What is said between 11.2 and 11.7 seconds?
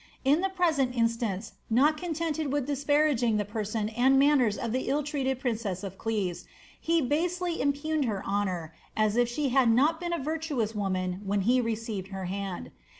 when he